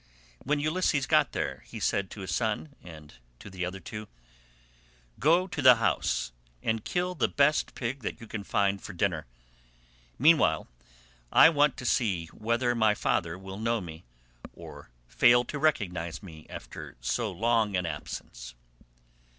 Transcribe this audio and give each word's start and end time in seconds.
When 0.39 0.59
Ulysses 0.59 1.05
got 1.05 1.31
there, 1.31 1.61
he 1.67 1.79
said 1.79 2.09
to 2.09 2.21
his 2.21 2.33
son 2.33 2.73
and 2.83 3.13
to 3.37 3.51
the 3.51 3.63
other 3.63 3.79
two: 3.79 4.07
"Go 5.19 5.45
to 5.45 5.61
the 5.61 5.75
house, 5.75 6.31
and 6.63 6.83
kill 6.83 7.13
the 7.13 7.27
best 7.27 7.75
pig 7.75 7.99
that 8.01 8.19
you 8.19 8.25
can 8.25 8.43
find 8.43 8.81
for 8.81 8.93
dinner. 8.93 9.27
Meanwhile 10.17 10.67
I 11.31 11.49
want 11.49 11.77
to 11.77 11.85
see 11.85 12.25
whether 12.33 12.73
my 12.73 12.95
father 12.95 13.37
will 13.37 13.59
know 13.59 13.79
me, 13.79 14.03
or 14.53 14.89
fail 15.07 15.45
to 15.45 15.59
recognise 15.59 16.23
me 16.23 16.47
after 16.49 16.97
so 16.99 17.31
long 17.31 17.77
an 17.77 17.85
absence." 17.85 18.55